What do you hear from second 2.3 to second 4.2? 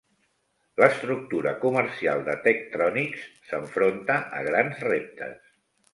Tektronix s'enfronta